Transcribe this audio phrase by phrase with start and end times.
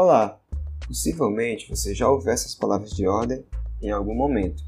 [0.00, 0.40] Olá!
[0.86, 3.44] Possivelmente você já ouviu essas palavras de ordem
[3.82, 4.62] em algum momento.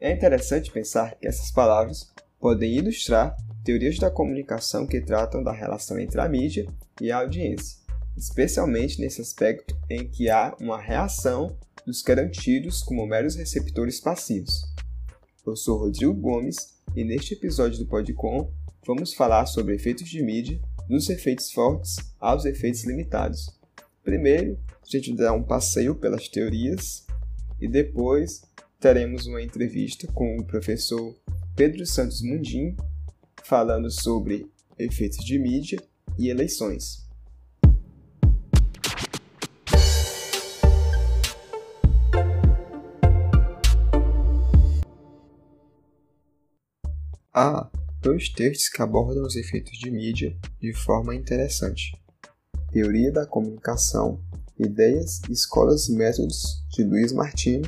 [0.00, 5.96] É interessante pensar que essas palavras podem ilustrar teorias da comunicação que tratam da relação
[6.00, 6.66] entre a mídia
[7.00, 7.78] e a audiência,
[8.16, 11.56] especialmente nesse aspecto em que há uma reação
[11.86, 14.64] dos que eram tidos como meros receptores passivos.
[15.46, 18.50] Eu sou Rodrigo Gomes e neste episódio do Podcom
[18.84, 23.62] vamos falar sobre efeitos de mídia, dos efeitos fortes aos efeitos limitados.
[24.04, 27.06] Primeiro, a gente dá um passeio pelas teorias
[27.58, 28.42] e depois
[28.78, 31.16] teremos uma entrevista com o professor
[31.56, 32.76] Pedro Santos Mundim
[33.42, 34.46] falando sobre
[34.78, 35.82] efeitos de mídia
[36.18, 37.08] e eleições.
[47.32, 47.70] Há
[48.02, 52.03] dois textos que abordam os efeitos de mídia de forma interessante.
[52.74, 54.18] Teoria da Comunicação,
[54.58, 57.64] Ideias, Escolas e Métodos, de Luiz Martino,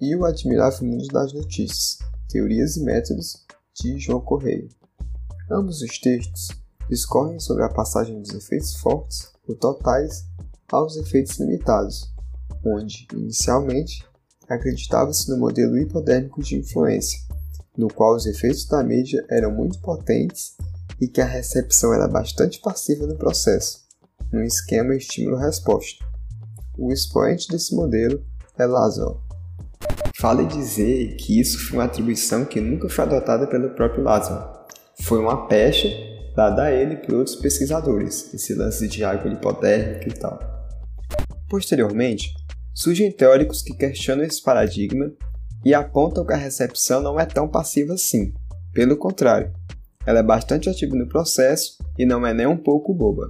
[0.00, 4.66] e O Admirável Mundo das Notícias, Teorias e Métodos, de João Correia.
[5.50, 6.48] Ambos os textos
[6.88, 10.24] discorrem sobre a passagem dos efeitos fortes ou totais
[10.72, 12.10] aos efeitos limitados,
[12.64, 14.08] onde, inicialmente,
[14.48, 17.18] acreditava-se no modelo hipodérmico de influência,
[17.76, 20.56] no qual os efeitos da mídia eram muito potentes
[20.98, 23.89] e que a recepção era bastante passiva no processo,
[24.32, 26.04] num esquema estímulo-resposta.
[26.78, 28.24] O expoente desse modelo
[28.58, 29.22] é Laszlo.
[30.20, 34.38] Vale dizer que isso foi uma atribuição que nunca foi adotada pelo próprio Laszlo.
[35.02, 35.88] Foi uma pecha
[36.36, 40.38] dada a ele por outros pesquisadores, esse lance de água hipodérmica e tal.
[41.48, 42.32] Posteriormente,
[42.74, 45.10] surgem teóricos que questionam esse paradigma
[45.64, 48.32] e apontam que a recepção não é tão passiva assim.
[48.72, 49.52] Pelo contrário,
[50.06, 53.28] ela é bastante ativa no processo e não é nem um pouco boba.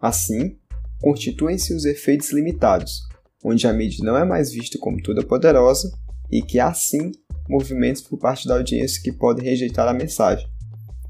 [0.00, 0.56] Assim,
[1.00, 3.02] constituem-se os efeitos limitados,
[3.44, 5.92] onde a mídia não é mais vista como toda poderosa
[6.30, 7.12] e que há sim
[7.48, 10.48] movimentos por parte da audiência que podem rejeitar a mensagem,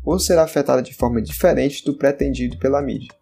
[0.03, 3.13] ou ser afetada de forma diferente do pretendido pela mídia.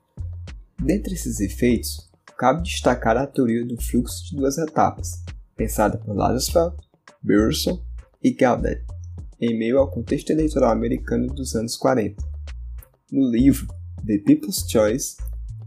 [0.80, 2.08] Dentre esses efeitos,
[2.38, 5.24] cabe destacar a teoria do fluxo de duas etapas,
[5.56, 6.76] pensada por Lazarsfeld,
[7.20, 7.82] Burson
[8.22, 8.84] e Gaudet,
[9.40, 12.22] em meio ao contexto eleitoral americano dos anos 40.
[13.10, 13.66] No livro
[14.06, 15.16] The People's Choice,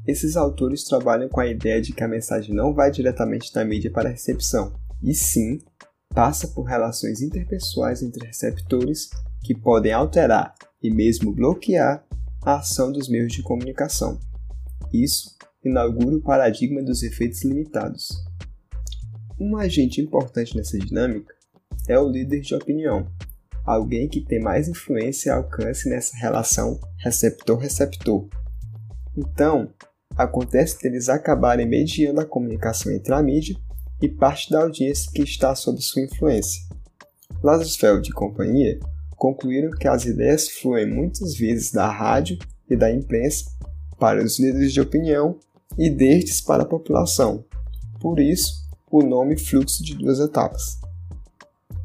[0.08, 3.92] esses autores trabalham com a ideia de que a mensagem não vai diretamente da mídia
[3.92, 5.60] para a recepção, e sim
[6.10, 9.10] passa por relações interpessoais entre receptores
[9.44, 12.06] que podem alterar e mesmo bloquear
[12.44, 14.20] a ação dos meios de comunicação.
[14.92, 18.10] Isso inaugura o paradigma dos efeitos limitados.
[19.40, 21.34] Um agente importante nessa dinâmica
[21.88, 23.08] é o líder de opinião,
[23.66, 28.28] alguém que tem mais influência e alcance nessa relação receptor-receptor.
[29.16, 29.72] Então,
[30.22, 33.56] acontece deles acabarem mediando a comunicação entre a mídia
[34.02, 36.62] e parte da audiência que está sob sua influência.
[37.44, 38.80] Lazarsfeld e companhia
[39.16, 42.38] concluíram que as ideias fluem muitas vezes da rádio
[42.70, 43.46] e da imprensa
[44.00, 45.38] para os líderes de opinião
[45.78, 47.46] e destes para a população.
[48.00, 50.80] Por isso, o nome fluxo de duas etapas.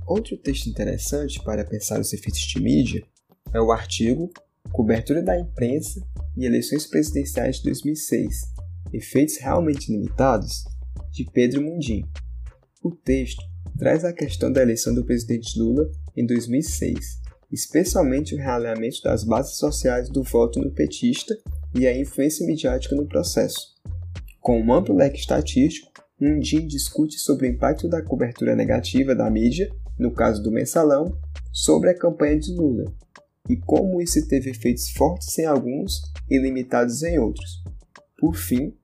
[0.06, 3.04] Outro texto interessante para pensar os efeitos de mídia
[3.52, 4.30] é o artigo
[4.72, 6.00] Cobertura da Imprensa
[6.36, 8.56] e Eleições Presidenciais de 2006
[8.92, 10.64] Efeitos Realmente Limitados,
[11.10, 12.04] de Pedro Mundim.
[12.82, 13.42] O texto
[13.78, 17.20] traz a questão da eleição do presidente Lula em 2006,
[17.52, 21.36] especialmente o realinhamento das bases sociais do voto no petista
[21.74, 23.74] e a influência midiática no processo.
[24.40, 29.70] Com um amplo leque estatístico, Mundim discute sobre o impacto da cobertura negativa da mídia,
[29.98, 31.18] no caso do mensalão,
[31.52, 32.84] sobre a campanha de Lula,
[33.48, 37.62] e como isso teve efeitos fortes em alguns e limitados em outros.
[38.18, 38.76] Por fim,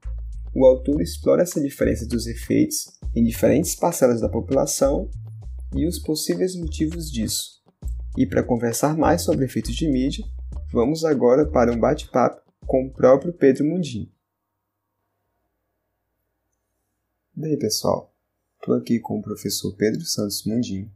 [0.54, 5.10] o autor explora essa diferença dos efeitos em diferentes parcelas da população
[5.74, 7.62] e os possíveis motivos disso.
[8.16, 10.24] E para conversar mais sobre efeitos de mídia,
[10.70, 14.12] vamos agora para um bate-papo com o próprio Pedro Mundim.
[17.42, 18.14] Aí, pessoal?
[18.60, 20.90] Estou aqui com o professor Pedro Santos Mundim,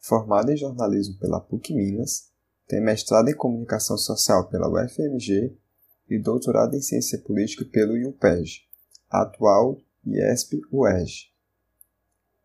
[0.00, 2.31] formado em jornalismo pela PUC Minas,
[2.66, 5.56] tem mestrado em comunicação social pela UFMG
[6.08, 8.62] e doutorado em ciência política pelo IUPEG
[9.10, 11.30] atual IESP-UERJ.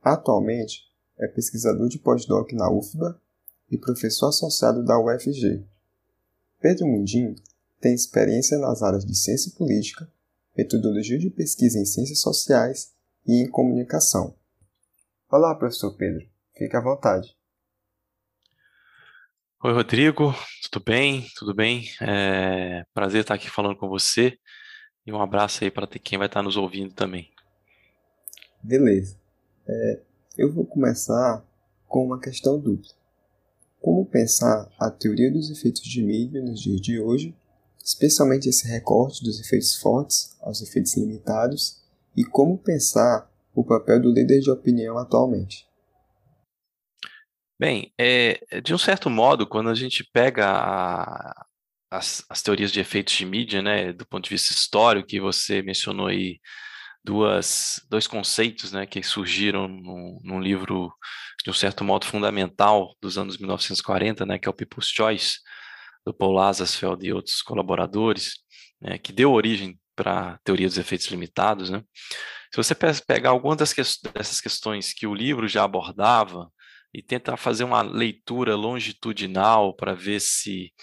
[0.02, 0.84] Atualmente
[1.18, 3.19] é pesquisador de pós-doc na UFBA
[3.72, 5.66] e professor associado da UFG.
[6.60, 7.36] Pedro Mundim
[7.80, 10.10] tem experiência nas áreas de ciência política,
[10.56, 12.92] metodologia de pesquisa em ciências sociais
[13.25, 14.36] e em comunicação.
[15.30, 16.25] Olá, professor Pedro.
[16.56, 17.37] Fique à vontade.
[19.63, 20.36] Oi, Rodrigo.
[20.69, 21.25] Tudo bem?
[21.36, 21.89] Tudo bem?
[22.00, 24.38] É prazer estar aqui falando com você.
[25.04, 27.31] E um abraço aí para quem vai estar nos ouvindo também.
[28.62, 29.18] Beleza.
[29.68, 30.00] É,
[30.38, 31.44] eu vou começar
[31.88, 32.92] com uma questão dupla.
[33.81, 37.36] Como pensar a teoria dos efeitos de mídia nos dias de hoje,
[37.83, 41.81] especialmente esse recorte dos efeitos fortes aos efeitos limitados,
[42.15, 45.68] e como pensar o papel do líder de opinião atualmente?
[47.59, 51.45] Bem, é, de um certo modo, quando a gente pega a,
[51.89, 55.63] as, as, teorias de efeitos de mídia, né, do ponto de vista histórico, que você
[55.63, 56.39] mencionou aí
[57.04, 60.94] duas, dois conceitos né, que surgiram num, num, livro,
[61.44, 65.39] de um certo modo, fundamental dos anos 1940, né, que é o People's Choice,
[66.06, 68.36] do Paul Lazarsfeld e outros colaboradores,
[68.80, 71.71] né, que deu origem para a teoria dos efeitos limitados.
[71.71, 71.81] Né.
[72.54, 73.81] Se você pegar algumas das que,
[74.13, 76.51] dessas questões que o livro já abordava,
[76.97, 80.73] e tentar fazer uma leitura longitudinal para ver se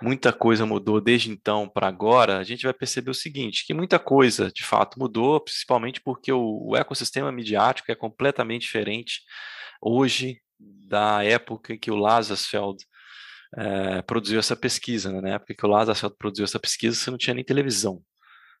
[0.00, 3.98] muita coisa mudou desde então para agora, a gente vai perceber o seguinte, que muita
[3.98, 9.20] coisa de fato mudou, principalmente porque o, o ecossistema midiático é completamente diferente
[9.82, 12.82] hoje da época em que o Lazarsfeld
[13.54, 15.12] é, produziu essa pesquisa.
[15.12, 15.20] Né?
[15.20, 18.02] Na época que o Lazarsfeld produziu essa pesquisa, você não tinha nem televisão.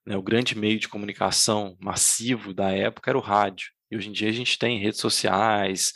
[0.06, 0.18] Né?
[0.18, 3.70] O grande meio de comunicação massivo da época era o rádio.
[3.90, 5.94] E hoje em dia a gente tem redes sociais,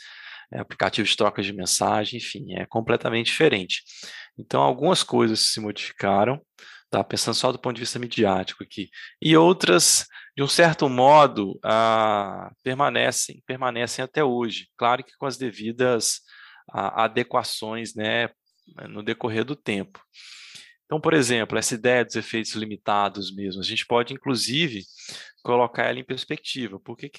[0.51, 3.83] é, aplicativos de troca de mensagem, enfim, é completamente diferente.
[4.37, 6.41] Então, algumas coisas se modificaram,
[6.89, 7.03] tá?
[7.03, 8.89] pensando só do ponto de vista midiático aqui,
[9.21, 10.05] e outras,
[10.35, 16.21] de um certo modo, ah, permanecem, permanecem até hoje, claro que com as devidas
[16.71, 18.29] ah, adequações né,
[18.89, 20.01] no decorrer do tempo.
[20.85, 24.83] Então, por exemplo, essa ideia dos efeitos limitados mesmo, a gente pode, inclusive,
[25.43, 26.79] colocar ela em perspectiva.
[26.79, 27.09] Por que,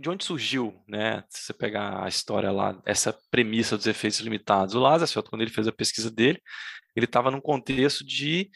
[0.00, 1.24] de onde surgiu, né?
[1.28, 4.74] Se você pegar a história lá, essa premissa dos efeitos limitados.
[4.74, 6.40] O Lazarsfeld, quando ele fez a pesquisa dele,
[6.94, 8.50] ele estava num contexto de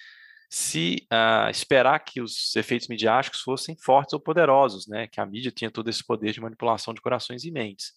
[0.51, 5.07] se uh, esperar que os efeitos midiáticos fossem fortes ou poderosos, né?
[5.07, 7.93] Que a mídia tinha todo esse poder de manipulação de corações e mentes.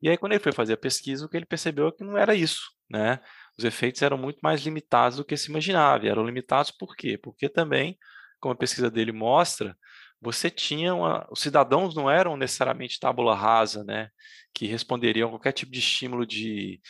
[0.00, 2.16] E aí, quando ele foi fazer a pesquisa, o que ele percebeu é que não
[2.16, 3.20] era isso, né?
[3.58, 6.06] Os efeitos eram muito mais limitados do que se imaginava.
[6.06, 7.18] E eram limitados por quê?
[7.18, 7.98] Porque também,
[8.40, 9.76] como a pesquisa dele mostra,
[10.22, 14.08] você tinha uma, os cidadãos não eram necessariamente tábula rasa, né,
[14.54, 16.80] que responderiam a qualquer tipo de estímulo de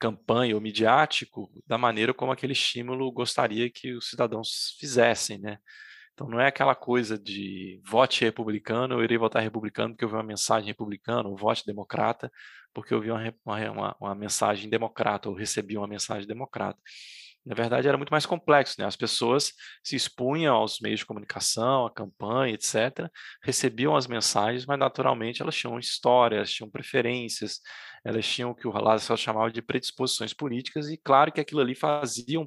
[0.00, 5.58] campanha ou midiático da maneira como aquele estímulo gostaria que os cidadãos fizessem, né?
[6.12, 10.14] Então não é aquela coisa de vote republicano, eu irei votar republicano porque eu vi
[10.16, 12.30] uma mensagem republicana, ou vote democrata
[12.74, 16.80] porque eu vi uma, uma, uma mensagem democrata, ou recebi uma mensagem democrata
[17.44, 18.86] na verdade era muito mais complexo, né?
[18.86, 19.52] As pessoas
[19.82, 23.10] se expunham aos meios de comunicação, à campanha, etc.,
[23.42, 27.60] recebiam as mensagens, mas naturalmente elas tinham histórias, tinham preferências,
[28.04, 31.74] elas tinham o que o Lázaro chamava de predisposições políticas, e claro que aquilo ali
[31.74, 32.46] fazia, um,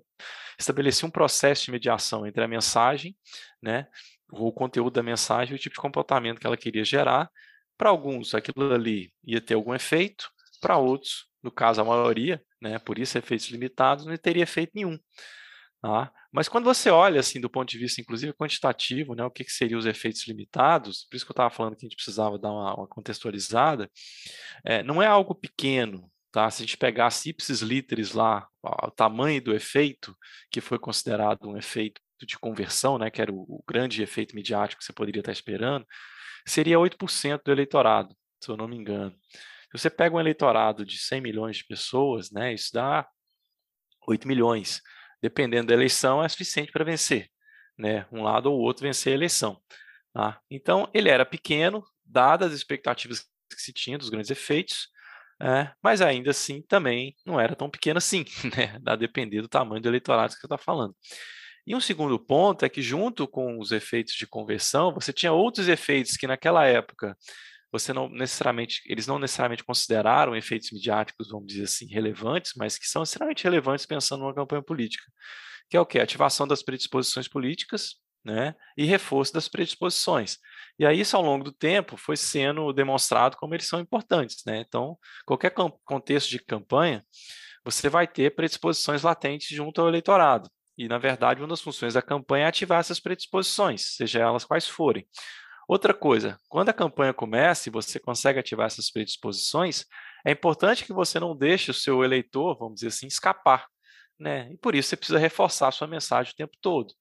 [0.58, 3.16] estabelecia um processo de mediação entre a mensagem,
[3.62, 3.88] né,
[4.32, 7.30] o conteúdo da mensagem e o tipo de comportamento que ela queria gerar.
[7.78, 10.30] Para alguns, aquilo ali ia ter algum efeito,
[10.66, 12.80] para outros, no caso a maioria, né?
[12.80, 14.98] Por isso efeitos limitados não teria efeito nenhum.
[15.80, 16.12] Tá?
[16.32, 19.52] Mas quando você olha assim do ponto de vista, inclusive quantitativo, né, o que, que
[19.52, 22.52] seriam os efeitos limitados, por isso que eu estava falando que a gente precisava dar
[22.52, 23.88] uma, uma contextualizada,
[24.66, 26.50] é, não é algo pequeno, tá?
[26.50, 30.18] Se a gente pegasse ipsis literis lá, o tamanho do efeito,
[30.50, 34.80] que foi considerado um efeito de conversão, né, que era o, o grande efeito midiático
[34.80, 35.86] que você poderia estar esperando,
[36.48, 39.16] seria 8% do eleitorado, se eu não me engano.
[39.78, 43.08] Você pega um eleitorado de 100 milhões de pessoas, né, isso dá
[44.08, 44.82] 8 milhões.
[45.22, 47.30] Dependendo da eleição, é suficiente para vencer.
[47.78, 49.62] Né, um lado ou outro vencer a eleição.
[50.14, 50.40] Tá?
[50.50, 54.88] Então, ele era pequeno, dadas as expectativas que se tinha dos grandes efeitos,
[55.42, 58.24] é, mas ainda assim também não era tão pequeno assim,
[58.56, 60.96] né, a depender do tamanho do eleitorado que você está falando.
[61.68, 65.68] E um segundo ponto é que, junto com os efeitos de conversão, você tinha outros
[65.68, 67.18] efeitos que naquela época
[67.72, 72.88] você não necessariamente, eles não necessariamente consideraram efeitos midiáticos, vamos dizer assim, relevantes, mas que
[72.88, 75.04] são extremamente relevantes pensando numa campanha política,
[75.70, 76.00] que é o que?
[76.00, 80.40] Ativação das predisposições políticas, né, e reforço das predisposições.
[80.80, 84.64] E aí isso ao longo do tempo foi sendo demonstrado como eles são importantes, né?
[84.68, 85.52] Então, qualquer
[85.86, 87.06] contexto de campanha,
[87.64, 90.50] você vai ter predisposições latentes junto ao eleitorado.
[90.78, 94.68] E, na verdade, uma das funções da campanha é ativar essas predisposições, seja elas quais
[94.68, 95.08] forem.
[95.68, 99.86] Outra coisa, quando a campanha começa e você consegue ativar essas predisposições,
[100.26, 103.68] é importante que você não deixe o seu eleitor, vamos dizer assim, escapar.
[104.20, 104.52] Né?
[104.52, 106.94] E por isso você precisa reforçar a sua mensagem o tempo todo.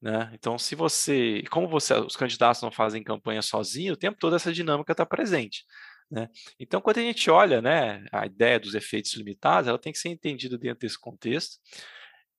[0.00, 0.30] Né?
[0.34, 4.52] Então, se você, como você, os candidatos não fazem campanha sozinhos, o tempo todo essa
[4.52, 5.64] dinâmica está presente.
[6.10, 6.28] Né?
[6.60, 10.10] Então, quando a gente olha né, a ideia dos efeitos limitados, ela tem que ser
[10.10, 11.58] entendida dentro desse contexto.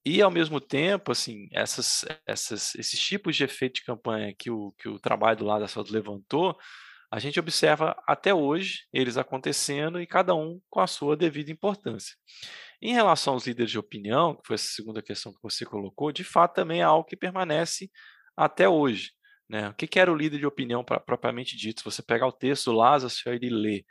[0.05, 4.71] E, ao mesmo tempo, assim, essas, essas, esses tipos de efeito de campanha que o,
[4.77, 6.55] que o trabalho do lado levantou,
[7.11, 12.15] a gente observa até hoje eles acontecendo e cada um com a sua devida importância.
[12.81, 16.23] Em relação aos líderes de opinião, que foi essa segunda questão que você colocou, de
[16.23, 17.89] fato também é algo que permanece
[18.37, 19.11] até hoje.
[19.49, 19.69] Né?
[19.69, 21.81] O que, era o líder de opinião propriamente dito?
[21.81, 23.85] Se você pegar o texto do Lázaro e ler,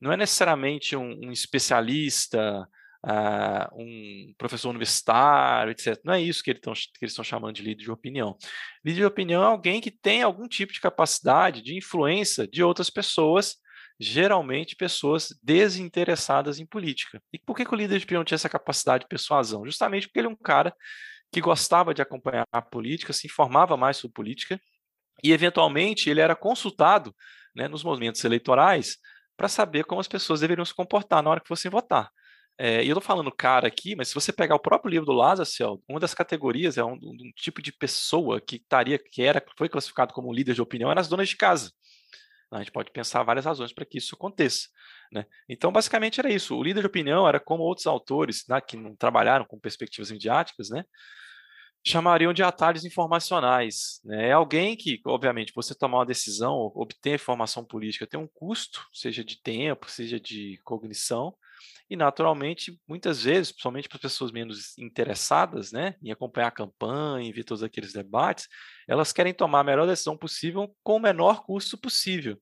[0.00, 2.68] não é necessariamente um, um especialista,
[3.04, 6.00] uh, um professor universitário, etc.
[6.04, 8.36] Não é isso que, eles estão chamando de líder de opinião.
[8.84, 12.88] Líder de opinião é alguém que tem algum tipo de capacidade de influência de outras
[12.88, 13.56] pessoas,
[14.00, 17.22] geralmente pessoas desinteressadas em política.
[17.32, 19.64] E por que, que o líder de opinião tinha essa capacidade de persuasão?
[19.64, 20.74] Justamente porque ele é um cara
[21.30, 24.60] que gostava de acompanhar a política, se informava mais sobre política
[25.22, 27.14] e, eventualmente, ele era consultado
[27.54, 28.96] né, nos movimentos eleitorais
[29.36, 32.08] para saber como as pessoas deveriam se comportar na hora que fossem votar.
[32.56, 35.12] É, e eu estou falando cara aqui, mas se você pegar o próprio livro do
[35.12, 39.68] Lazarsfeld, uma das categorias é um, um, tipo de pessoa que estaria, que era, foi
[39.68, 41.72] classificado como líder de opinião, eram as donas de casa.
[42.52, 44.68] A gente pode pensar várias razões para que isso aconteça.
[45.10, 45.26] Né?
[45.48, 46.56] Então, basicamente era isso.
[46.56, 50.70] O líder de opinião era como outros autores né, que não trabalharam com perspectivas midiáticas,
[50.70, 50.84] né,
[51.84, 54.00] chamariam de atalhos informacionais.
[54.04, 54.28] Né?
[54.28, 59.24] É alguém que, obviamente, você tomar uma decisão, obter informação política, tem um custo, seja
[59.24, 61.34] de tempo, seja de cognição,
[61.88, 67.32] e naturalmente, muitas vezes, principalmente para pessoas menos interessadas né, em acompanhar a campanha, em
[67.32, 68.48] ver todos aqueles debates,
[68.88, 72.40] elas querem tomar a melhor decisão possível com o menor custo possível.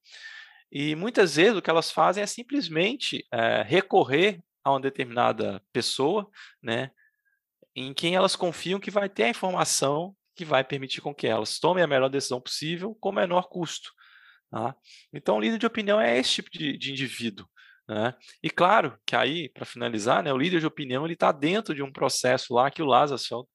[0.70, 6.30] E muitas vezes o que elas fazem é simplesmente é, recorrer a uma determinada pessoa,
[6.62, 6.90] né,
[7.74, 11.58] em quem elas confiam que vai ter a informação que vai permitir com que elas
[11.58, 13.92] tomem a melhor decisão possível com o menor custo.
[14.50, 14.74] Tá?
[15.12, 17.46] Então, o líder de opinião é esse tipo de, de indivíduo.
[17.94, 18.14] Né?
[18.42, 21.82] E claro que aí, para finalizar, né, o líder de opinião ele está dentro de
[21.82, 23.46] um processo lá que o Lazarsfeld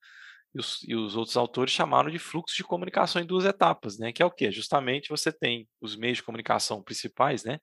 [0.54, 4.12] e os, e os, outros autores chamaram de fluxo de comunicação em duas etapas, né?
[4.12, 4.52] que é o quê?
[4.52, 7.60] Justamente você tem os meios de comunicação principais, né,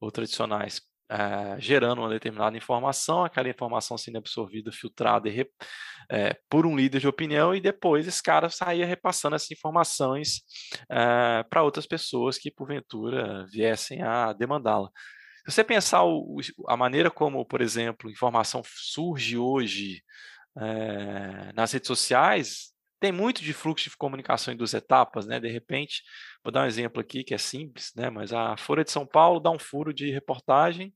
[0.00, 5.48] ou tradicionais, é, gerando uma determinada informação, aquela informação sendo absorvida, filtrada e,
[6.10, 10.42] é, por um líder de opinião, e depois esse cara saía repassando essas informações
[10.90, 14.90] é, para outras pessoas que, porventura, viessem a demandá-la.
[15.48, 20.02] Se você pensar o, a maneira como, por exemplo, informação surge hoje
[21.54, 25.38] nas redes sociais, tem muito de fluxo de comunicação em duas etapas, né?
[25.38, 26.02] De repente,
[26.42, 28.10] vou dar um exemplo aqui que é simples, né?
[28.10, 30.92] Mas a Folha de São Paulo dá um furo de reportagem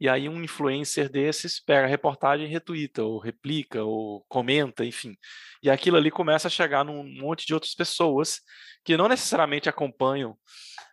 [0.00, 5.16] e aí um influencer desses pega a reportagem e retuita, ou replica, ou comenta, enfim.
[5.62, 8.40] E aquilo ali começa a chegar num monte de outras pessoas
[8.84, 10.36] que não necessariamente acompanham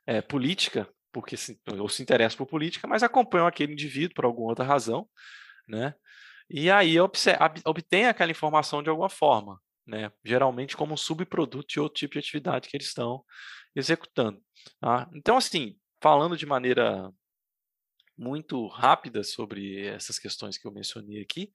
[0.06, 4.50] é, política, porque se, ou se interessam por política, mas acompanham aquele indivíduo por alguma
[4.50, 5.07] outra razão,
[5.67, 5.95] né?
[6.50, 10.12] E aí obtém aquela informação de alguma forma né?
[10.24, 13.24] geralmente como um subproduto de outro tipo de atividade que eles estão
[13.75, 14.41] executando.
[14.79, 15.10] Tá?
[15.13, 17.12] Então, assim, falando de maneira
[18.17, 21.51] muito rápida sobre essas questões que eu mencionei aqui,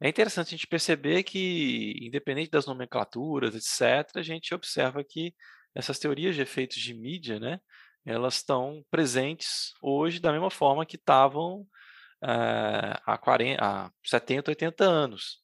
[0.00, 5.34] é interessante a gente perceber que, independente das nomenclaturas, etc., a gente observa que
[5.74, 7.60] essas teorias de efeitos de mídia, né,
[8.04, 11.66] elas estão presentes hoje da mesma forma que estavam
[12.22, 15.42] é, há, 40, há 70, 80 anos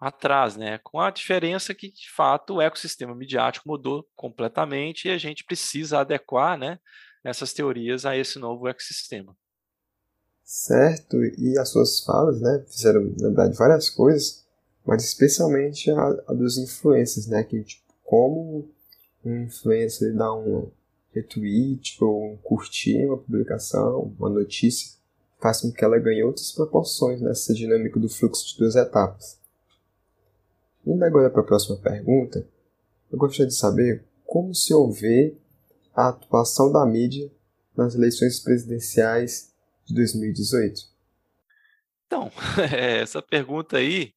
[0.00, 0.78] atrás, né?
[0.78, 6.00] Com a diferença que, de fato, o ecossistema midiático mudou completamente e a gente precisa
[6.00, 6.78] adequar, né,
[7.22, 9.36] essas teorias a esse novo ecossistema.
[10.42, 14.44] Certo, e as suas falas, né, fizeram lembrar de várias coisas,
[14.84, 18.68] mas especialmente a, a dos influencers, né, que tipo, como
[19.24, 20.72] um influencer dá um
[21.14, 24.98] retweet ou curtir uma publicação, uma notícia,
[25.40, 29.40] faz com que ela ganhe outras proporções nessa dinâmica do fluxo de duas etapas.
[30.86, 32.46] Indo agora para a próxima pergunta,
[33.10, 35.36] eu gostaria de saber como se ouve
[35.94, 37.30] a atuação da mídia
[37.76, 39.52] nas eleições presidenciais
[39.84, 40.82] de 2018.
[42.06, 42.30] Então,
[42.72, 44.12] essa pergunta aí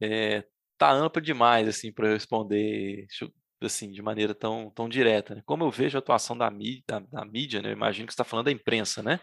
[0.00, 0.44] é,
[0.76, 3.06] tá ampla demais assim para responder
[3.66, 5.34] assim de maneira tão, tão direta.
[5.34, 5.42] Né?
[5.44, 7.68] Como eu vejo a atuação da mídia, da, da mídia né?
[7.68, 9.20] eu imagino que você está falando da imprensa, né?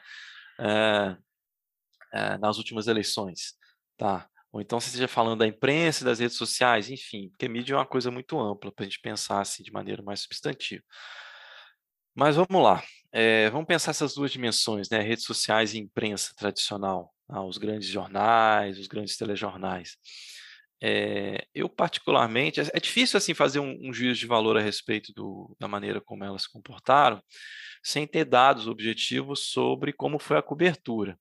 [0.60, 1.17] É,
[2.13, 3.53] é, nas últimas eleições,
[3.98, 4.27] tá?
[4.51, 7.86] Ou então você esteja falando da imprensa, das redes sociais, enfim, porque mídia é uma
[7.86, 10.84] coisa muito ampla para a gente pensar assim de maneira mais substantiva.
[12.15, 15.00] Mas vamos lá, é, vamos pensar essas duas dimensões, né?
[15.00, 19.98] Redes sociais e imprensa tradicional, ah, os grandes jornais, os grandes telejornais.
[20.81, 25.12] É, eu particularmente, é, é difícil assim fazer um, um juízo de valor a respeito
[25.13, 27.22] do, da maneira como elas se comportaram,
[27.84, 31.17] sem ter dados objetivos sobre como foi a cobertura,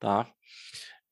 [0.00, 0.28] tá?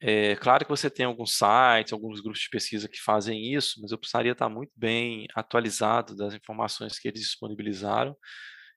[0.01, 3.93] É claro que você tem alguns sites, alguns grupos de pesquisa que fazem isso, mas
[3.93, 8.17] eu precisaria estar muito bem atualizado das informações que eles disponibilizaram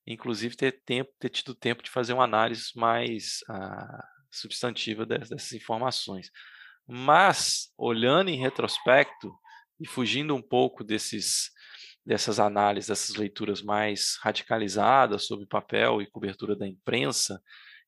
[0.10, 6.32] inclusive ter tempo, ter tido tempo de fazer uma análise mais ah, substantiva dessas informações.
[6.92, 9.32] Mas, olhando em retrospecto
[9.80, 11.52] e fugindo um pouco desses,
[12.04, 17.40] dessas análises, dessas leituras mais radicalizadas sobre papel e cobertura da imprensa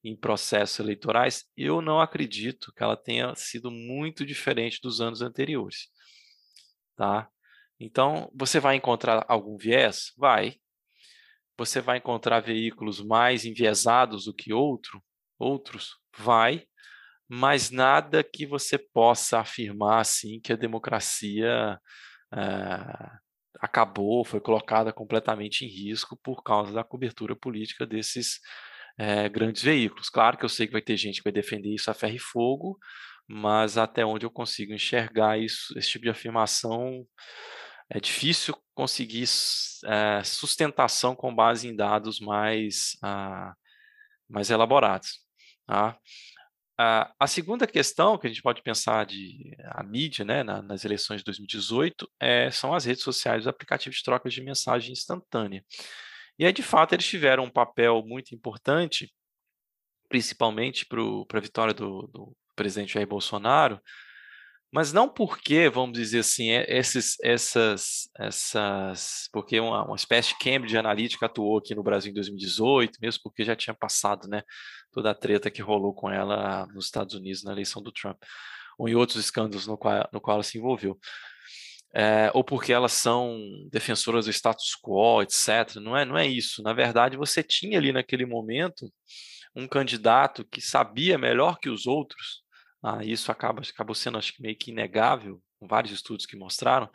[0.03, 5.87] em processos eleitorais, eu não acredito que ela tenha sido muito diferente dos anos anteriores.
[6.95, 7.27] Tá?
[7.79, 10.13] Então, você vai encontrar algum viés?
[10.15, 10.57] Vai.
[11.57, 15.03] Você vai encontrar veículos mais enviesados do que outro,
[15.39, 15.97] outros?
[16.15, 16.67] Vai
[17.33, 21.79] mas nada que você possa afirmar assim que a democracia
[22.33, 22.37] é,
[23.61, 28.41] acabou, foi colocada completamente em risco por causa da cobertura política desses
[28.97, 30.09] é, grandes veículos.
[30.09, 32.19] Claro que eu sei que vai ter gente que vai defender isso a ferro e
[32.19, 32.77] fogo,
[33.25, 37.07] mas até onde eu consigo enxergar isso, esse tipo de afirmação
[37.89, 39.23] é difícil conseguir
[39.85, 43.53] é, sustentação com base em dados mais, ah,
[44.29, 45.21] mais elaborados.
[45.65, 45.97] Tá?
[46.83, 50.83] A, a segunda questão que a gente pode pensar de a mídia, né, na, nas
[50.83, 55.63] eleições de 2018, é, são as redes sociais, os aplicativos de troca de mensagem instantânea.
[56.39, 59.13] E aí, de fato, eles tiveram um papel muito importante,
[60.09, 63.79] principalmente para a vitória do, do presidente Jair Bolsonaro,
[64.73, 70.39] mas não porque, vamos dizer assim, é, esses, essas, essas, porque uma, uma espécie de
[70.39, 74.43] Cambridge Analytica atuou aqui no Brasil em 2018, mesmo porque já tinha passado, né,
[74.91, 78.17] toda a treta que rolou com ela nos Estados Unidos na eleição do Trump,
[78.77, 80.97] ou em outros escândalos no qual, no qual ela se envolveu.
[81.93, 83.37] É, ou porque elas são
[83.69, 85.75] defensoras do status quo, etc.
[85.81, 86.63] Não é, não é isso.
[86.63, 88.89] Na verdade, você tinha ali naquele momento
[89.53, 92.40] um candidato que sabia melhor que os outros
[92.83, 96.89] ah, isso acaba, acabou sendo acho que meio que inegável, com vários estudos que mostraram,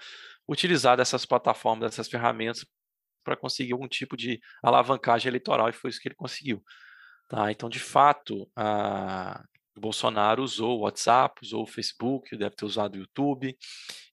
[0.49, 2.67] utilizar dessas plataformas, dessas ferramentas
[3.25, 6.63] para conseguir algum tipo de alavancagem eleitoral, e foi isso que ele conseguiu.
[7.29, 7.51] Tá?
[7.51, 9.45] Então, de fato, a,
[9.77, 13.57] o Bolsonaro usou o WhatsApp, usou o Facebook, deve ter usado o YouTube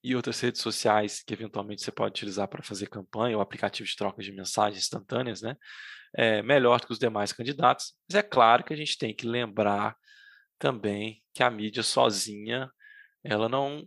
[0.02, 3.96] e outras redes sociais que eventualmente você pode utilizar para fazer campanha ou aplicativo de
[3.96, 5.56] troca de mensagens instantâneas, né?
[6.16, 7.94] É, melhor do que os demais candidatos.
[8.08, 9.96] Mas é claro que a gente tem que lembrar
[10.58, 12.70] também que a mídia sozinha,
[13.22, 13.84] ela não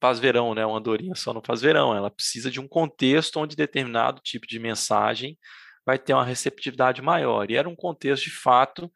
[0.00, 0.66] faz verão, né?
[0.66, 1.96] Uma andorinha só não faz verão.
[1.96, 5.38] Ela precisa de um contexto onde determinado tipo de mensagem
[5.86, 7.50] vai ter uma receptividade maior.
[7.50, 8.90] E era um contexto de fato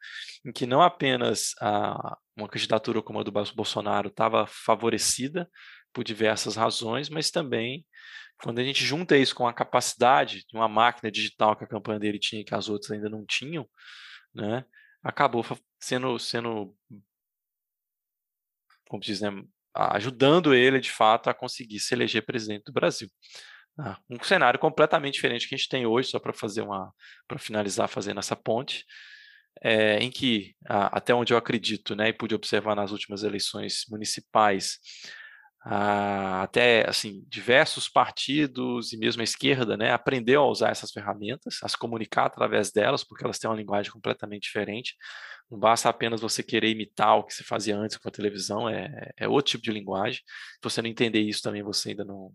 [0.45, 5.49] em que não apenas a, uma candidatura como a do Bolsonaro estava favorecida
[5.93, 7.85] por diversas razões, mas também
[8.41, 11.99] quando a gente junta isso com a capacidade de uma máquina digital que a campanha
[11.99, 13.67] dele tinha que as outras ainda não tinham,
[14.33, 14.63] né?
[15.03, 15.43] acabou
[15.79, 16.75] sendo, sendo
[18.87, 19.29] como diz, né,
[19.73, 23.09] ajudando ele de fato a conseguir se eleger presidente do Brasil.
[23.77, 26.91] Ah, um cenário completamente diferente que a gente tem hoje, só para fazer uma,
[27.27, 28.85] para finalizar fazendo essa ponte,
[29.61, 34.79] é, em que, até onde eu acredito, né, e pude observar nas últimas eleições municipais,
[35.61, 41.67] até assim diversos partidos e mesmo a esquerda, né, aprendeu a usar essas ferramentas, a
[41.67, 44.95] se comunicar através delas, porque elas têm uma linguagem completamente diferente.
[45.51, 49.11] Não basta apenas você querer imitar o que se fazia antes com a televisão, é,
[49.17, 50.21] é outro tipo de linguagem.
[50.21, 52.31] Se você não entender isso também, você ainda não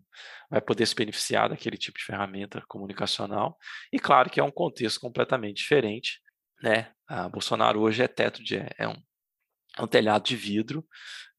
[0.50, 3.56] vai poder se beneficiar daquele tipo de ferramenta comunicacional.
[3.92, 6.20] E claro que é um contexto completamente diferente,
[6.62, 6.90] né?
[7.06, 8.96] A Bolsonaro hoje é teto de é um,
[9.78, 10.84] é um telhado de vidro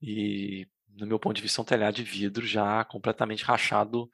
[0.02, 4.10] e no meu ponto de vista, é um telhado de vidro já completamente rachado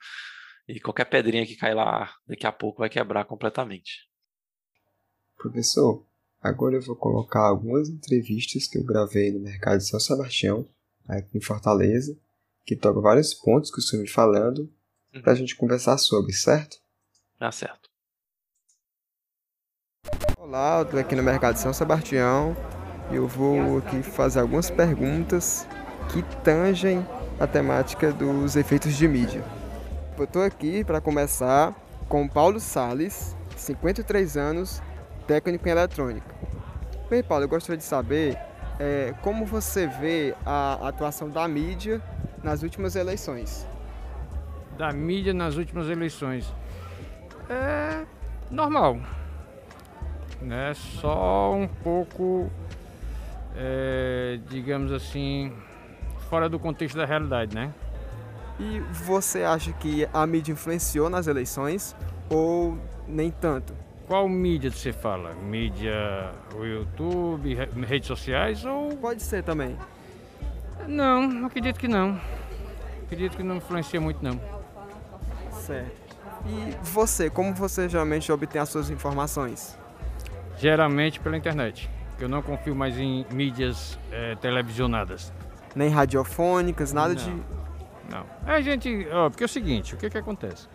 [0.68, 4.08] e qualquer pedrinha que cai lá daqui a pouco vai quebrar completamente.
[5.36, 6.06] Professor,
[6.40, 10.68] agora eu vou colocar algumas entrevistas que eu gravei no mercado de São Sebastião,
[11.08, 12.16] aqui em Fortaleza,
[12.64, 14.72] que toca vários pontos que o senhor me falando,
[15.14, 15.22] uhum.
[15.22, 16.76] para a gente conversar sobre, certo?
[17.38, 17.90] Tá certo.
[20.38, 22.56] Olá, eu estou aqui no mercado de São Sebastião
[23.10, 25.66] e eu vou aqui fazer algumas perguntas
[26.10, 27.06] que tangem
[27.38, 29.42] a temática dos efeitos de mídia.
[30.16, 31.74] Eu estou aqui para começar
[32.08, 34.82] com Paulo Sales, 53 anos,
[35.26, 36.34] técnico em eletrônica.
[37.10, 38.38] Bem, Paulo, eu gostaria de saber
[38.78, 42.00] é, como você vê a atuação da mídia
[42.42, 43.66] nas últimas eleições.
[44.76, 46.52] Da mídia nas últimas eleições.
[47.48, 48.04] É
[48.50, 48.98] normal.
[50.40, 50.72] Né?
[50.74, 52.50] Só um pouco,
[53.56, 55.52] é, digamos assim,
[56.32, 57.70] fora do contexto da realidade, né?
[58.58, 61.94] E você acha que a mídia influenciou nas eleições
[62.30, 63.74] ou nem tanto?
[64.06, 65.34] Qual mídia você fala?
[65.34, 65.92] Mídia,
[66.54, 67.54] o YouTube,
[67.86, 68.96] redes sociais ou.
[68.96, 69.76] Pode ser também.
[70.88, 72.18] Não, acredito que não.
[73.02, 74.40] Acredito que não influencia muito não.
[75.50, 76.16] Certo.
[76.46, 79.78] E você, como você geralmente obtém as suas informações?
[80.56, 81.90] Geralmente pela internet.
[82.18, 85.30] Eu não confio mais em mídias é, televisionadas.
[85.74, 87.30] Nem radiofônicas, nada não, de.
[88.10, 88.26] Não.
[88.46, 89.06] A gente.
[89.10, 90.68] Ó, porque é o seguinte, o que, que acontece?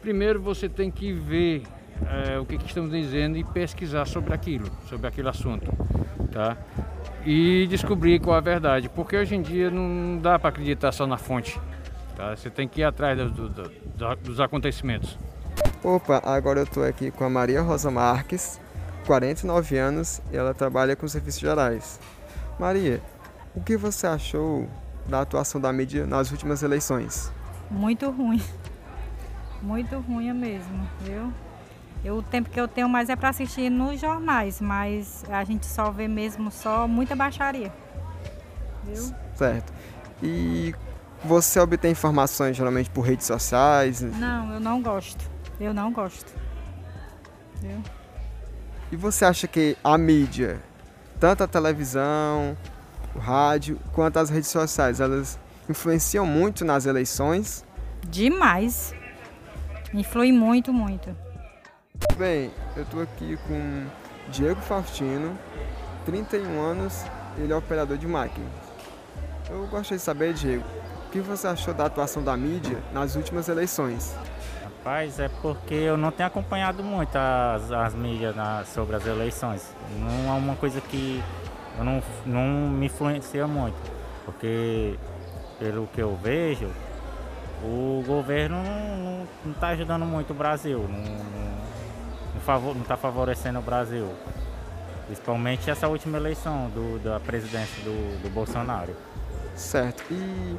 [0.00, 1.64] Primeiro você tem que ver
[2.04, 5.72] é, o que, que estão dizendo e pesquisar sobre aquilo, sobre aquele assunto.
[6.30, 6.56] Tá?
[7.24, 8.88] E descobrir qual a verdade.
[8.88, 11.60] Porque hoje em dia não dá para acreditar só na fonte.
[12.16, 12.36] Tá?
[12.36, 15.18] Você tem que ir atrás do, do, do, dos acontecimentos.
[15.82, 18.60] Opa, agora eu estou aqui com a Maria Rosa Marques,
[19.06, 22.00] 49 anos, e ela trabalha com serviços gerais.
[22.58, 23.00] Maria,
[23.56, 24.68] o que você achou
[25.08, 27.32] da atuação da mídia nas últimas eleições?
[27.70, 28.40] Muito ruim.
[29.62, 31.32] Muito ruim mesmo, viu?
[32.04, 35.64] Eu, o tempo que eu tenho mais é para assistir nos jornais, mas a gente
[35.64, 37.72] só vê mesmo só muita baixaria.
[38.84, 39.14] Viu?
[39.34, 39.72] Certo.
[40.22, 40.74] E
[41.24, 44.02] você obtém informações geralmente por redes sociais?
[44.02, 45.28] Não, eu não gosto.
[45.58, 46.30] Eu não gosto.
[47.60, 47.82] Viu?
[48.92, 50.60] E você acha que a mídia,
[51.18, 52.56] tanto a televisão,
[53.16, 57.64] o rádio, quanto as redes sociais, elas influenciam muito nas eleições?
[58.08, 58.94] Demais.
[59.92, 61.16] Influi muito, muito.
[62.16, 63.86] Bem, eu estou aqui com
[64.30, 65.36] Diego Faustino,
[66.04, 67.04] 31 anos,
[67.38, 68.50] ele é operador de máquinas.
[69.48, 70.64] Eu gostaria de saber, Diego,
[71.06, 74.14] o que você achou da atuação da mídia nas últimas eleições?
[74.62, 79.74] Rapaz, é porque eu não tenho acompanhado muito as, as mídias na, sobre as eleições.
[79.98, 81.22] Não é uma coisa que
[81.78, 83.76] eu não, não me influencia muito,
[84.24, 84.98] porque
[85.58, 86.70] pelo que eu vejo,
[87.62, 88.56] o governo
[89.44, 94.08] não está ajudando muito o Brasil, não, está favorecendo o Brasil.
[95.06, 98.94] Principalmente essa última eleição do, da presidência do, do Bolsonaro.
[99.54, 100.02] Certo.
[100.10, 100.56] E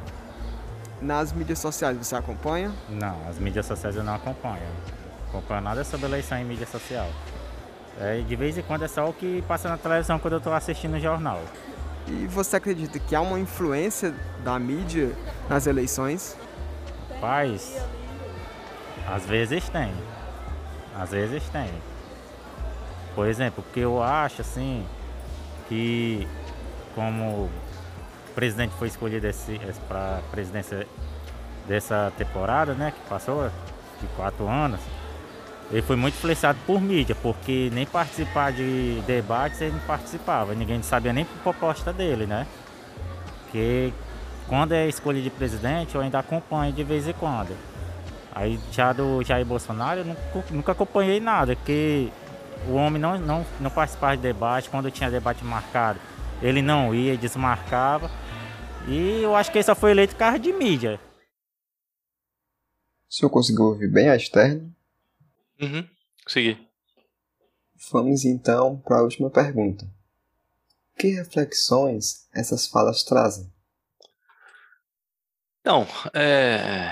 [1.00, 2.72] nas mídias sociais você acompanha?
[2.88, 4.62] Não, as mídias sociais eu não acompanho.
[5.20, 7.08] Não acompanho nada sobre eleição em mídia social.
[8.00, 10.52] É, de vez em quando é só o que passa na televisão quando eu estou
[10.52, 11.40] assistindo o jornal.
[12.06, 15.12] E você acredita que há uma influência da mídia
[15.48, 16.36] nas eleições?
[17.20, 17.76] Paz,
[19.06, 19.92] às vezes tem.
[20.96, 21.70] Às vezes tem.
[23.14, 24.86] Por exemplo, porque eu acho assim
[25.68, 26.26] que
[26.94, 27.50] como o
[28.34, 29.28] presidente foi escolhido
[29.88, 30.86] para a presidência
[31.66, 33.50] dessa temporada, né, que passou
[34.00, 34.80] de quatro anos,
[35.70, 40.82] ele foi muito influenciado por mídia, porque nem participar de debates ele não participava, ninguém
[40.82, 42.46] sabia nem a proposta dele, né?
[43.42, 43.92] Porque
[44.46, 47.54] quando é escolha de presidente, eu ainda acompanho de vez em quando.
[48.34, 50.16] Aí já do Jair Bolsonaro, eu
[50.50, 52.08] nunca, acompanhei nada, porque
[52.66, 55.98] o homem não, não, não participava de debate, quando tinha debate marcado,
[56.40, 58.10] ele não ia, desmarcava.
[58.86, 60.98] E eu acho que ele só foi eleito carro de mídia.
[63.10, 64.77] O senhor conseguiu ouvir bem a externa?
[65.60, 65.88] Uhum,
[66.24, 66.68] consegui.
[67.90, 69.88] Vamos então para a última pergunta.
[70.98, 73.52] Que reflexões essas falas trazem?
[75.60, 76.90] Então, é...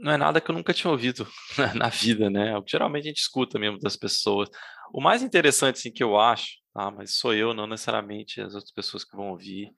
[0.00, 1.26] não é nada que eu nunca tinha ouvido
[1.74, 2.56] na vida, né?
[2.56, 4.48] O que geralmente a gente escuta mesmo das pessoas.
[4.92, 6.90] O mais interessante, assim, que eu acho, tá?
[6.90, 9.74] mas sou eu, não necessariamente as outras pessoas que vão ouvir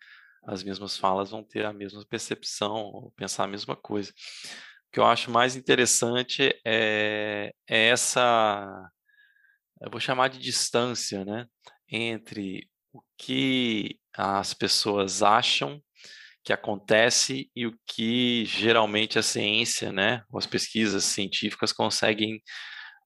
[0.46, 4.12] as mesmas falas vão ter a mesma percepção, ou pensar a mesma coisa.
[4.96, 8.90] Que eu acho mais interessante é, é essa,
[9.82, 11.44] eu vou chamar de distância, né?
[11.86, 15.82] Entre o que as pessoas acham
[16.42, 22.42] que acontece e o que geralmente a ciência, né, as pesquisas científicas conseguem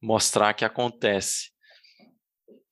[0.00, 1.50] mostrar que acontece.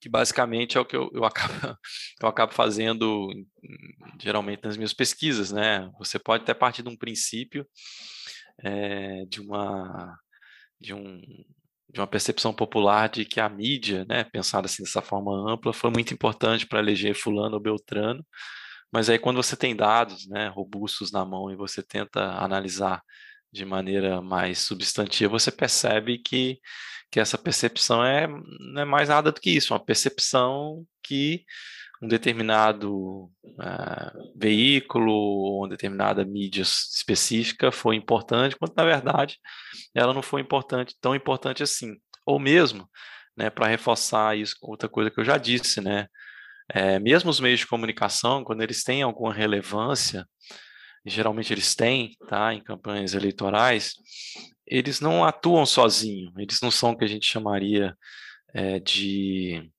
[0.00, 1.76] Que basicamente é o que eu, eu, acabo,
[2.22, 3.28] eu acabo fazendo
[4.22, 5.90] geralmente nas minhas pesquisas, né?
[5.98, 7.66] Você pode até partir de um princípio
[8.62, 10.16] é, de uma
[10.80, 11.20] de um
[11.90, 15.90] de uma percepção popular de que a mídia, né, pensada assim dessa forma ampla, foi
[15.90, 18.24] muito importante para eleger fulano ou beltrano,
[18.92, 23.02] mas aí quando você tem dados né, robustos na mão e você tenta analisar
[23.52, 26.60] de maneira mais substantiva, você percebe que,
[27.10, 31.44] que essa percepção é, não é mais nada do que isso, uma percepção que
[32.02, 39.38] um determinado uh, veículo ou uma determinada mídia específica foi importante, quando na verdade
[39.94, 41.96] ela não foi importante, tão importante assim.
[42.24, 42.88] Ou mesmo,
[43.36, 46.06] né, para reforçar isso, outra coisa que eu já disse, né,
[46.70, 50.26] é, mesmo os meios de comunicação, quando eles têm alguma relevância,
[51.04, 53.94] e geralmente eles têm, tá, em campanhas eleitorais,
[54.66, 57.96] eles não atuam sozinhos, eles não são o que a gente chamaria
[58.54, 59.70] é, de,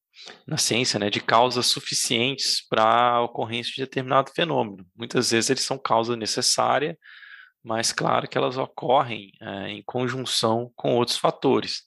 [0.46, 4.86] na ciência, né, de causas suficientes para a ocorrência de determinado fenômeno.
[4.96, 6.98] Muitas vezes eles são causa necessária
[7.64, 11.84] mas claro que elas ocorrem é, em conjunção com outros fatores.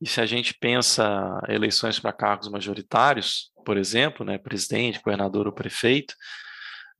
[0.00, 5.52] E se a gente pensa eleições para cargos majoritários, por exemplo, né, presidente, governador ou
[5.52, 6.14] prefeito,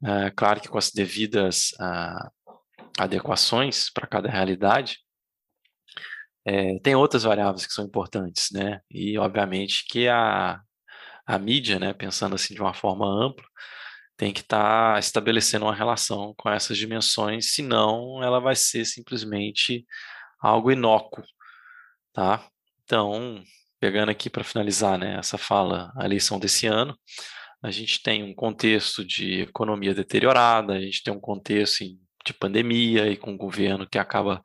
[0.05, 2.31] é, claro que com as devidas ah,
[2.99, 4.99] adequações para cada realidade,
[6.45, 8.81] é, tem outras variáveis que são importantes, né?
[8.91, 10.61] E obviamente que a,
[11.27, 13.45] a mídia, né, pensando assim de uma forma ampla,
[14.17, 19.87] tem que estar tá estabelecendo uma relação com essas dimensões, senão ela vai ser simplesmente
[20.41, 21.25] algo inócuo,
[22.13, 22.47] tá?
[22.85, 23.43] Então,
[23.81, 26.97] pegando aqui para finalizar, né, essa fala, a eleição desse ano,
[27.63, 31.85] a gente tem um contexto de economia deteriorada, a gente tem um contexto
[32.25, 34.43] de pandemia e com um governo que acaba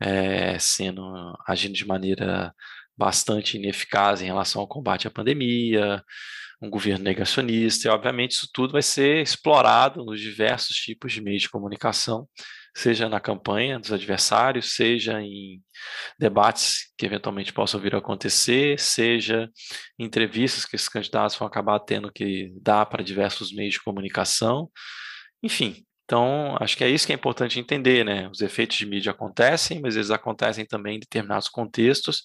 [0.00, 1.02] é, sendo
[1.46, 2.52] agindo de maneira
[2.96, 6.02] bastante ineficaz em relação ao combate à pandemia,
[6.60, 11.42] um governo negacionista, e obviamente isso tudo vai ser explorado nos diversos tipos de meios
[11.42, 12.26] de comunicação,
[12.74, 15.62] seja na campanha dos adversários, seja em
[16.18, 19.50] debates que eventualmente possam vir a acontecer, seja
[19.98, 24.70] em entrevistas que esses candidatos vão acabar tendo que dar para diversos meios de comunicação.
[25.42, 28.28] Enfim, então, acho que é isso que é importante entender, né?
[28.28, 32.22] Os efeitos de mídia acontecem, mas eles acontecem também em determinados contextos,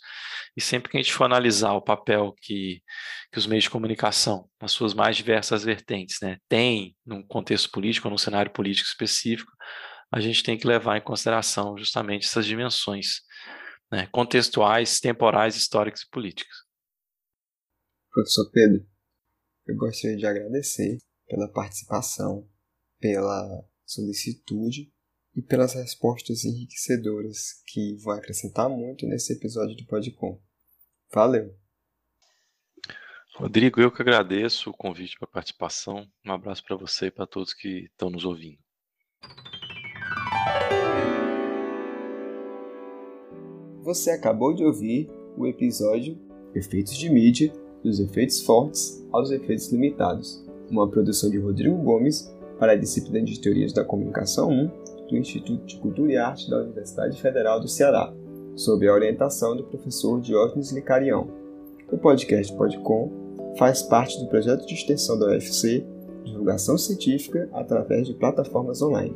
[0.55, 2.83] e sempre que a gente for analisar o papel que,
[3.31, 8.07] que os meios de comunicação, nas suas mais diversas vertentes, né, têm num contexto político,
[8.07, 9.51] num cenário político específico,
[10.11, 13.21] a gente tem que levar em consideração justamente essas dimensões
[13.91, 16.55] né, contextuais, temporais, históricas e políticas.
[18.11, 18.85] Professor Pedro,
[19.65, 22.47] eu gostaria de agradecer pela participação,
[22.99, 24.91] pela solicitude
[25.35, 30.41] e pelas respostas enriquecedoras que vão acrescentar muito nesse episódio do Podcom.
[31.13, 31.55] Valeu!
[33.35, 36.05] Rodrigo, eu que agradeço o convite para a participação.
[36.25, 38.59] Um abraço para você e para todos que estão nos ouvindo.
[43.83, 46.19] Você acabou de ouvir o episódio
[46.53, 47.51] Efeitos de Mídia,
[47.83, 52.29] dos efeitos fortes aos efeitos limitados, uma produção de Rodrigo Gomes
[52.61, 56.61] para a disciplina de Teorias da Comunicação 1 do Instituto de Cultura e Arte da
[56.61, 58.13] Universidade Federal do Ceará,
[58.55, 61.27] sob a orientação do professor Diógenes Licarião.
[61.91, 63.11] O podcast Podcom
[63.57, 65.83] faz parte do projeto de extensão da UFC
[66.23, 69.15] Divulgação Científica através de plataformas online,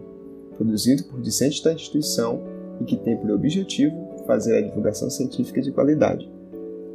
[0.58, 2.42] produzido por discentes da instituição
[2.82, 6.28] e que tem por objetivo fazer a divulgação científica de qualidade.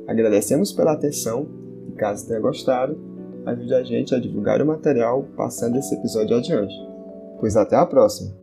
[0.04, 1.46] Agradecemos pela atenção
[1.88, 2.98] e, caso tenha gostado,
[3.46, 6.74] ajude a gente a divulgar o material passando esse episódio adiante.
[7.38, 8.39] Pois até a próxima!